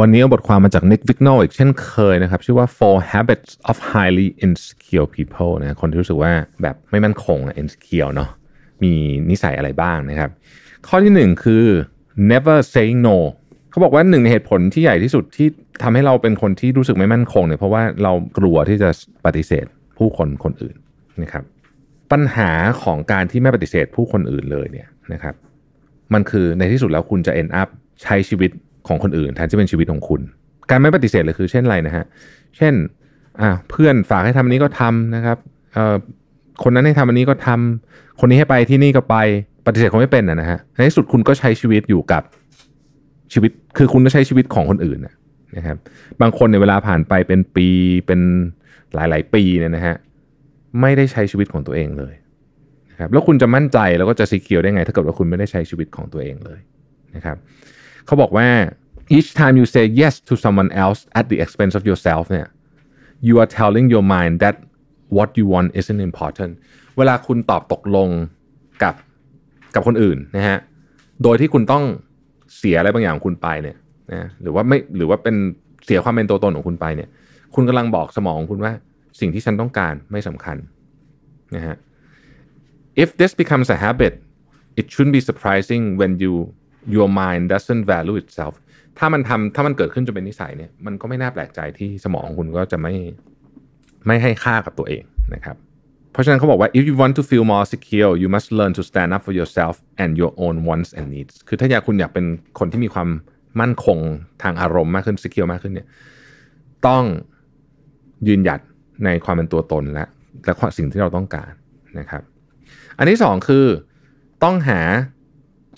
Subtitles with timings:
[0.00, 6.32] วันนี้เอาบทความมาจาก Nick Vigno อีกเช่นเคยนะครับ ชื่อว่า Four Habits of Highly Insecure People นะคนที่รู้สึกว่า
[6.62, 8.30] แบบไม่มั่นคงอะ insecure เนาะ
[8.82, 8.92] มี
[9.30, 10.30] นิสัยอะไรบ้างนะครับ
[10.88, 11.64] ข้อที่หนึ่งคือ
[12.30, 13.16] never saying no
[13.70, 15.48] เขาบอกว่าหนึ่งในเหตุผลที่ใหญ่ที่สุดที่
[15.82, 18.88] ทำให้เราเป็นคนที่รู้สึกไม่มั่นคงเนี่ยเพราะว่าเรากลัวที่จะ
[19.26, 19.66] ปฏิเสธ
[19.98, 20.76] ผู้คนคนอื่น
[21.22, 21.44] นะครับ
[22.12, 22.50] ปัญหา
[22.82, 25.34] ของการที่ไม่ปฏิเสธผู้คนอื่นเลยเนี่ยนะครับ
[26.14, 27.68] มันคือในที่สุดแล้วคุณจะ end up
[28.02, 28.50] ใช้ชีวิต
[28.88, 30.20] ของคนอื่น แทนที่เป็นชีวิตของคุณ
[30.70, 32.04] การไม่ปฏิเสธเลยคือเช่นไรนะฮะ
[32.56, 32.74] เช่น
[33.40, 35.38] อ่าเพื่อนฝากให้ทำอันนี้ก็ทำนะครับ
[35.72, 35.96] เอ่อ
[36.62, 39.16] คนนั้นให้ทำอันนี้ก็ทำคนนี้ให้ไปที่นี่ก็ไป
[39.66, 42.22] ปฏิเสธคงไม่เป็นนะฮะในที่สุดคุณก็ใช้ชีวิตอยู่กับ
[43.32, 45.14] ชีวิต คือคุณก็ใช้ชีวิตของคนอื่นนะ
[45.56, 45.76] นะครับ
[46.20, 47.68] บางคนในเวลาผ่านไปเป็นปี
[48.06, 48.20] เป็น
[48.94, 49.94] หลาย ๆ ปีเนี่ยนะฮะ
[50.80, 52.14] ไม่ได้ใช้ชีวิตของตัวเองเลย
[52.90, 56.60] นะครับแล้วคุณจะมั่นใจแล้วก็จะซีเคียวได้ไง ถ้าเกิดว่าคุณไม่ได้ใช้ชีวิตของตัวเองเลย
[57.16, 57.36] นะครับ
[58.06, 58.48] เขาบอกว่า
[59.16, 62.48] each time you say yes to someone else at the expense of yourself เนี่ย
[63.26, 64.56] you are telling your mind that
[65.16, 66.52] what you want isn't important
[66.96, 68.08] เวลาคุณตอบตกลง
[68.82, 68.94] กับ
[69.74, 70.58] กับคนอื่นนะฮะ
[71.22, 71.84] โดยที่คุณต้อง
[72.56, 73.76] เสียอะไรบางอย่างของคุณไปเนี่ย
[74.12, 75.36] นะหรือว่าไม่หรือว่าเป็น
[75.84, 77.08] เสียความเป็นตัวตนของคุณไปเนี่ย
[77.54, 78.72] คุณกำลังบอกสมองของคุณว่า
[79.20, 80.56] สิ่งที่ฉันต้องการไม่สำคัญ
[81.56, 81.76] นะฮะ
[83.02, 84.14] if this becomes a habit
[84.80, 86.34] it shouldn't be surprising when you
[86.94, 88.54] your mind doesn't value itself
[88.98, 92.94] ถ้ามันทำถ้ามันเกิดขึ้นจนเป็นนิสัยเนี่ยมันก็ไม่น่าแปลกใจที่สมองของคุณก็จะไม่
[94.06, 95.02] ไม่ให้ค่ากับตัวเอง
[95.34, 95.56] นะครับ
[96.12, 99.74] เพราะฉะนั้นเขาบอกว่า if you want to feel more secure you must learn to stand up for yourself
[100.02, 102.26] and your own wants and needs คือถ้าอยากคุณอยากเป็น
[102.58, 103.08] คนที่มีความ
[103.60, 103.98] มั่นคง
[104.42, 105.88] ทางอารมณ์มากขึ้น secure มากขึ้นเนี่ย
[106.86, 107.04] ต้อง
[108.28, 108.60] ยืนหยัด
[109.04, 110.04] ในความเป็นตัวตนและ
[110.44, 111.52] และสิ่งที่เราต้องการ
[111.98, 112.22] นะครับ
[112.98, 113.66] อันที่สองคือ
[114.44, 114.80] ต้องหา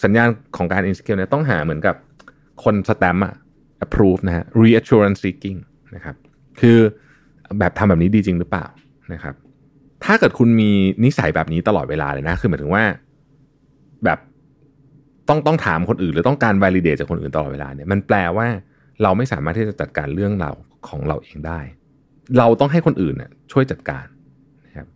[0.05, 1.97] สัญญาณของการ insecure เนี่ยต้องหาเหมือนกับ
[2.65, 3.35] คนสแตมป์อะ
[3.85, 5.59] approve นะฮะ reassurance seeking
[5.95, 6.17] นะครับ
[6.61, 6.79] คือ
[7.59, 8.67] แบบทำแบบนี้ดีจริงหรือเปล่า
[9.13, 9.35] นะครับ
[10.05, 10.71] ถ้าเกิดคุณมี
[11.05, 12.85] นิสัยแบบนี้ตลอดเวลาเลยนะ คือหมายถึงว่า
[14.05, 14.19] แบบ
[15.29, 18.49] ต้องต้องถามคนอื่น หรือต้องการ validate จากคนอื่นตลอดเวลาเนี่ยมันแปลว่า
[19.03, 20.51] เราไม่สามารถที่จะจัดการเรื่องเรา
[20.89, 21.61] ของเราเองได้
[22.39, 24.07] เราต้องให้คนอื่นน่ยช่วยจัดการ
[24.67, 24.87] นะครับ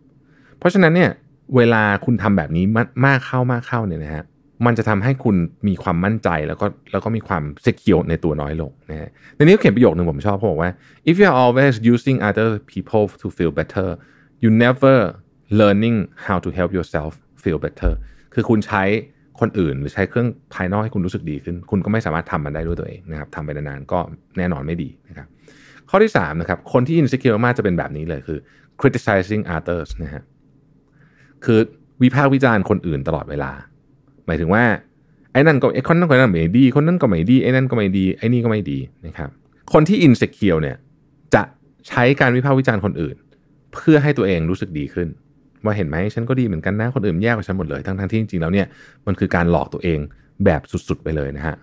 [0.57, 1.11] เพราะฉะนั้นเนี่ย
[1.55, 2.65] เวลาคุณทำแบบนี้
[3.05, 4.23] มากเข้ามากเข้าเนี่ยนะฮะ
[4.65, 5.35] มันจะทำให้คุณ
[5.67, 10.71] มีความมั่นใจแล้วก็แล้วก็มีความเซคิวในตัวน้อยลงนะฮะในนี้เขียนประโยคหนึ่งผมชอบเขาบอกว่า
[11.09, 13.87] if you are always using other people to feel better
[14.43, 14.97] you never
[15.59, 17.11] learning how to help yourself
[17.43, 17.91] feel better
[18.33, 18.83] คือคุณใช้
[19.39, 23.99] คนอื่นหรือใช้เครื่องภายนอกให้คุณรู้สึกดีขึ้น คุณก็ไม่สามารถทำมันได้ด้วยตัวเองนะครับทำไปนานๆก็
[24.37, 25.27] แน่นอนไม่ดีนะครับ
[25.89, 28.39] ข้อที่3นะครับคนที่ insecure มากจะเป็นแบบนี้เลยคือ
[28.81, 30.23] criticizing others นะฮะ
[31.45, 31.59] คือ
[32.03, 33.51] วิพากษ์วิจารณ์คนอื่นตลอดเวลา
[34.29, 34.63] มายถึงว่า
[35.33, 39.29] ไอ้นั่นก็ไอ้คนนั้นก็ไม่ดี คนนั้นก็ไม่ดีไอ้นั่นก็ไม่ดีไอ้นี่ก็ไม่ดีนะครับ
[39.73, 40.77] คนที่ insecure เนี่ย
[41.35, 41.43] จะ
[41.87, 43.15] ใช้การวิพากษ์วิจารณ์คนอื่น
[43.73, 45.07] เพื่อให้ตัวเองรู้สึกดีขึ้น
[45.65, 48.67] ว่าเห็นไหมฉันก็ดีเหมือนกันนะคนอื่นแย่กว่าฉันหมดเลยทั้งทั้งที่จริงๆแล้วเนี่ย
[49.07, 49.99] มันคือการหลอกตัวเอง
[50.45, 51.55] แบบสุดๆไปเลยนะฮะ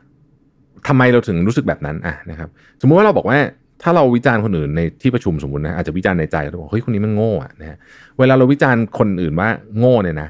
[0.89, 2.49] ทำไมเราถึงรู้สึกแบบนั้นอะนะครับ
[2.81, 3.39] สมมุติว่าเราบอกว่า
[3.83, 7.77] ถ้าเราวิจารณ์คนอื่นในที่ประชุมสมมตินะอาจจะวิจารณ์ในใจเราบอกเฮ้ยคนนี้มันโง่อะนะฮะ
[8.19, 9.49] เวลาเราวิจารณ์คนอื่นว่า
[9.79, 10.29] โง่เนี่ยนะ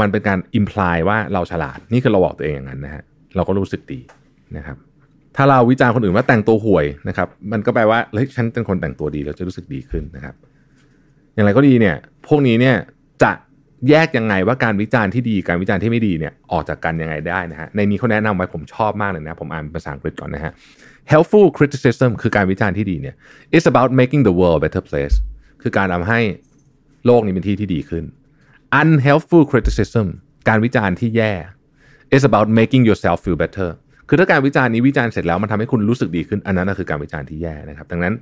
[0.00, 3.02] มันเป็นการอิมพลายว่าเราฉลาด นี่คือเราบอกตัวเองอย่างนั้นนะฮะ
[3.36, 4.00] เราก็รู้สึกดี
[4.56, 4.76] นะครับ
[5.36, 10.34] ถ้าเราวิจารณ์คนอื่นว่าแต่งตัวห่วยนะครับ มันก็แปลว่าเฮ้ยฉันเป็นคนแต่งตัวดีเราจะรู้สึกดีขึ้นนะครับ
[11.34, 11.96] อย่างไรก็ดีเนี่ย
[12.28, 12.76] พวกนี้เนี่ย
[13.22, 13.32] จะ
[13.90, 20.52] แยกยังไงว่าการวิจารณ์ที่ดีการวิจารณ์ที่ไม่ดีเนี่ยออกจากกันยังไงได้นะฮะในนี้เขาแนะนำไว้ผมชอบมากเลยนะ ผมอ่านภาษาอังกฤษก่อนนะฮะ
[21.12, 23.14] helpful criticism คือการวิจารณ์ที่ดีเนี่ย
[23.54, 25.16] it's about making the world a better place
[25.62, 26.20] คือการทำให้
[27.06, 28.04] โลกนี้เป็นที่ที่ดีขึ้น
[28.80, 30.06] unhelpful criticism
[30.48, 31.32] การวิจารณ์ที่แย่
[32.16, 33.70] is about making yourself feel better
[34.08, 38.14] คือถ้าการวิจารณ์นี้วิจารณ์เสร็จแล้วมันทำให้คุณรู้สึกดีขึ้นอันนั้นคือการวิจารณ์ที่แย่นะครับ ดังนั้น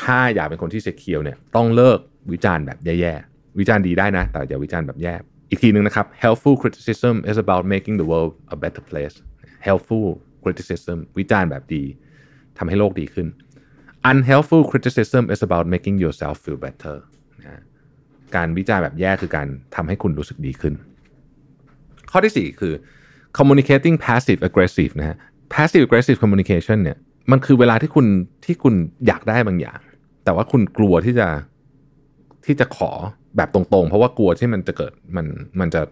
[0.00, 1.98] ถ้าอยากเป็นคนที่เซ็กเคียวเนี่ยต้องเลิก
[2.32, 5.14] วิจารณ์แบบแย่ๆ วิจารณ์ดีได้นะ แต่อย่าวิจารณ์แบบแย่
[5.50, 9.16] อีกทีหนึ่งนะครับ helpful criticism is about making the world a better place
[9.68, 10.06] helpful
[10.44, 11.84] criticism วิจารณ์แบบดี
[12.58, 13.26] ทำให้โลกดีขึ้น
[14.10, 16.96] unhelpful criticism is about making yourself feel better
[18.36, 20.74] การวิจารณ์แบบแย่คือการทำให้คุณรู้สึกดีขึ้น
[22.10, 22.72] ข้อที่ 4 คือ
[23.38, 25.16] communicating passive aggressive นะฮะ
[25.54, 26.98] passive aggressive communication เนี่ย
[27.30, 28.06] มันคือเวลาที่คุณ
[28.44, 28.74] ที่คุณ
[29.06, 29.80] อยากได้บางอย่าง
[30.24, 31.28] แต่ว่าคุณกลัวที่จะ
[32.46, 32.90] ที่จะขอ
[33.36, 35.26] แบบตรงๆ เพราะว่ากลัวที่มันจะเกิดมัน
[35.60, 35.82] มันจะ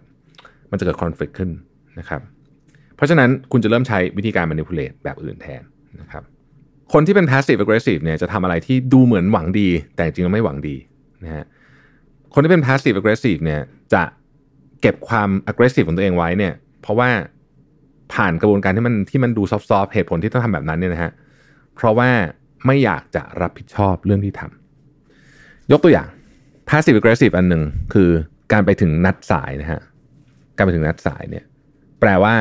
[0.71, 1.51] มันจะเกิดคอน FLICT ขึ้น
[1.99, 2.21] นะครับ
[2.97, 5.63] เพราะฉะนั้นคุณจะเริ่มใช้วิธีการ manipulate แบบอื่นแทน
[6.01, 6.23] นะครับ
[6.93, 10.77] คนที่เป็น passive aggressive เนี่ยจะทำอะไรที่ดูเหมือนหวังดี แต่จริงๆไม่หวังดี
[11.25, 11.45] นะฮะ
[12.33, 13.61] คนที่เป็น passive aggressive เนี่ย
[13.95, 14.03] จะ
[14.81, 16.53] เก็บความ aggressive ของตัวเองไว้เนี่ย
[16.83, 17.11] เพราะว่า
[18.13, 21.13] ผ่านกระบวนการที่มันที่มันดูซอฟต์ๆเหตุผลที่ต้องทำแบบนั้นเนี่ยนะฮะ
[21.77, 22.11] เพราะว่า
[22.67, 26.09] ไม่อยากจะรับผิดชอบเรื่องที่ทำยกตัวอย่าง
[26.69, 27.63] passive aggressive อันหนึ่ง
[27.95, 28.11] คือ
[28.53, 29.81] การไปถึงนัดสายนะฮะ
[30.57, 31.45] การไปถึงนัดสายเนี่ย
[32.01, 32.35] แปลว่า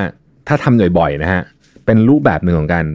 [0.48, 1.42] ถ้าทำบ่อยๆนะฮะ
[1.86, 2.86] เป็นรูปแบบหนึ่งของการ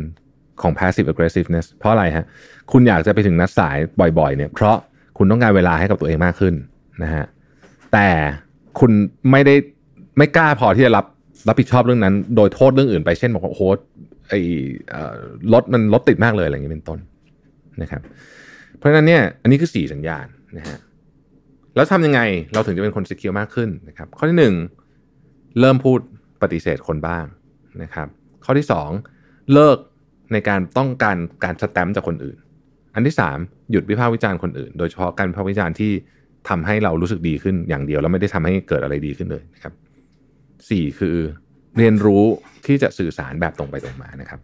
[0.62, 2.24] ของ passive aggressiveness เพราะอะไรฮะ
[2.72, 3.76] คุณอยากจะไปถึงนัดสาย
[4.18, 4.76] บ่อยๆ เนี่ย เพราะ
[5.18, 6.54] คุณต้องการเวลาให้กับตัวเองมากขึ้น
[7.02, 7.24] นะฮะ
[7.92, 8.08] แต่
[8.78, 8.90] คุณ
[9.30, 9.54] ไม่ได้
[10.18, 11.06] ไม่กล้าพอที่จะรับ
[11.48, 13.62] รับผิดชอบเรื่องนั้น โดยโทษเรื่องอื่นไปเช่นบอกว่าโอ้โห
[14.28, 14.40] ไอ้
[15.52, 16.98] รถมันรถติดมากเลยอะไรอย่างนี้เป็นต้น
[17.82, 18.02] นะครับ
[18.76, 20.78] เพราะฉะนั้นเนี่ยอันนี้คือสี่สัญญาณนะฮะ
[21.76, 22.20] แล้วทำยังไง
[22.54, 24.54] เราถึงจะเป็นคนสกิลมากขึ้นนะครับ ข้อที่หนึ่ง
[25.60, 25.98] เริ่มพูด
[26.42, 27.24] ปฏิเสธคนบ้าง
[27.82, 28.08] นะครับ
[28.44, 28.90] ข้อที่สอง
[29.52, 29.78] เลิก
[30.32, 32.36] ในการต้องการการสแตมป์จากคนอื่น
[32.94, 33.38] อันที่สาม
[33.70, 35.92] หยุดวิพากษ์วิจารณ์คนอื่น โดยเฉพาะการวิพากษ์วิจารณ์ที่
[36.48, 39.72] ทำให้เรารู้สึกดีขึ้นอย่างเดียว แล้วไม่ได้ทำให้เกิดอะไรดีขึ้นเลยนะครับ
[40.70, 41.16] สี่คือ
[41.76, 42.24] เรียนรู้
[42.66, 44.40] ที่จะสื่อสารแบบตรงไปตรงมานะครับ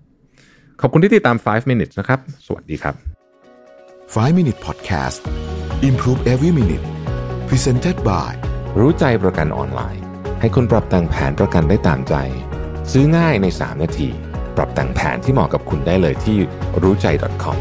[0.80, 2.94] ขอบคุณที่ติดตาม 5 minutes นะครับ สวัสดีครับ
[3.74, 5.20] 5 Minute Podcast
[5.88, 6.86] Improve Every Minute
[7.48, 8.32] Presented by
[8.78, 10.02] รู้ใจประกันออนไลน์
[10.40, 12.14] ให้คุณปรับแต่งแผนประกันได้ตามใจ
[12.92, 14.08] ซื้อง่ายใน 3 นาที
[14.56, 16.36] ปรับแต่งแผนที่เหมาะกับคุณได้เลยที่
[16.82, 17.06] รู้ใจ
[17.42, 17.56] .com